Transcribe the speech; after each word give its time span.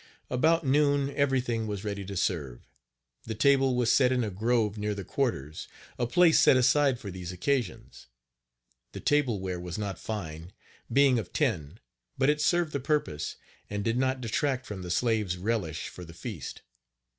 About 0.31 0.65
noon 0.65 1.11
everything 1.11 1.67
was 1.67 1.83
ready 1.83 2.03
to 2.05 2.17
serve. 2.17 2.61
The 3.25 3.35
table 3.35 3.75
was 3.75 3.91
set 3.91 4.11
in 4.11 4.23
a 4.23 4.31
grove 4.31 4.75
near 4.75 4.95
the 4.95 5.03
quarters, 5.03 5.67
a 5.99 6.07
place 6.07 6.39
set 6.39 6.57
aside 6.57 6.99
for 6.99 7.11
these 7.11 7.31
occasions. 7.31 8.07
The 8.93 8.99
tableware 8.99 9.59
was 9.59 9.77
not 9.77 9.99
fine, 9.99 10.53
being 10.91 11.19
of 11.19 11.31
tin, 11.31 11.79
but 12.17 12.31
it 12.31 12.41
served 12.41 12.73
the 12.73 12.79
purpose, 12.79 13.35
and 13.69 13.83
did 13.83 13.99
not 13.99 14.21
detract 14.21 14.65
from 14.65 14.81
the 14.81 14.89
slaves' 14.89 15.37
relish 15.37 15.87
for 15.87 16.03
the 16.03 16.15
feast. 16.15 16.63